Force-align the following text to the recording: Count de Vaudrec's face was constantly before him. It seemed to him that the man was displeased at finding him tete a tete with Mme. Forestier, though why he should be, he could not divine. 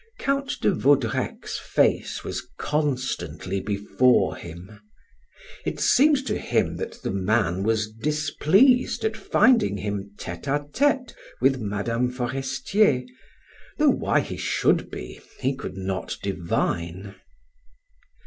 Count 0.17 0.53
de 0.61 0.71
Vaudrec's 0.71 1.59
face 1.59 2.23
was 2.23 2.41
constantly 2.57 3.59
before 3.61 4.35
him. 4.35 4.81
It 5.63 5.79
seemed 5.79 6.25
to 6.25 6.39
him 6.39 6.77
that 6.77 6.93
the 7.03 7.11
man 7.11 7.61
was 7.61 7.91
displeased 7.93 9.05
at 9.05 9.15
finding 9.15 9.77
him 9.77 10.09
tete 10.17 10.47
a 10.47 10.65
tete 10.73 11.13
with 11.39 11.59
Mme. 11.61 12.07
Forestier, 12.09 13.03
though 13.77 13.91
why 13.91 14.21
he 14.21 14.37
should 14.37 14.89
be, 14.89 15.21
he 15.39 15.55
could 15.55 15.77
not 15.77 16.17
divine. 16.23 17.13